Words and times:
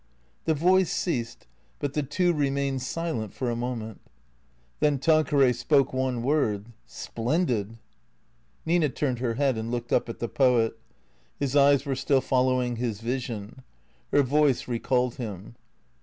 The 0.45 0.55
voice 0.55 0.91
ceased, 0.91 1.45
but 1.77 1.93
the 1.93 2.01
two 2.01 2.33
remained 2.33 2.81
silent 2.81 3.33
for 3.33 3.51
a 3.51 3.55
moment. 3.55 4.01
Then 4.79 4.97
Tanqueray 4.97 5.53
spoke 5.53 5.93
one 5.93 6.23
word," 6.23 6.73
Splendid!" 7.03 7.77
Nina 8.65 8.89
turned 8.89 9.19
her 9.19 9.35
head 9.35 9.59
and 9.59 9.69
looked 9.69 9.93
up 9.93 10.09
at 10.09 10.17
the 10.17 10.27
poet. 10.27 10.75
His 11.39 11.55
eyes 11.55 11.85
were 11.85 11.93
still 11.93 12.19
following 12.19 12.77
his 12.77 12.99
vision. 12.99 13.61
Her 14.11 14.23
voice 14.23 14.67
recalled 14.67 15.17
him. 15.17 15.53